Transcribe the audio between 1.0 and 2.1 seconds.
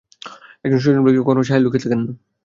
ব্যক্তি কখনও ছায়ায় লুকিয়ে থাকেন